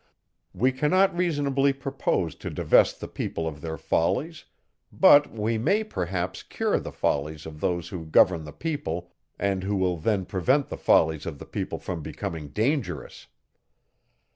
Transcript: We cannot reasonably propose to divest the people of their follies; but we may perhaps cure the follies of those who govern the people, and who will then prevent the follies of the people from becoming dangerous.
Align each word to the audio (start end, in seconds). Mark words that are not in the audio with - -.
We 0.55 0.71
cannot 0.71 1.15
reasonably 1.15 1.73
propose 1.73 2.33
to 2.33 2.49
divest 2.49 2.99
the 2.99 3.07
people 3.07 3.47
of 3.47 3.61
their 3.61 3.77
follies; 3.77 4.45
but 4.91 5.29
we 5.31 5.59
may 5.59 5.83
perhaps 5.83 6.41
cure 6.41 6.79
the 6.79 6.91
follies 6.91 7.45
of 7.45 7.59
those 7.61 7.89
who 7.89 8.07
govern 8.07 8.43
the 8.43 8.51
people, 8.51 9.11
and 9.37 9.61
who 9.63 9.75
will 9.75 9.97
then 9.97 10.25
prevent 10.25 10.69
the 10.69 10.77
follies 10.77 11.27
of 11.27 11.37
the 11.37 11.45
people 11.45 11.77
from 11.77 12.01
becoming 12.01 12.47
dangerous. 12.47 13.27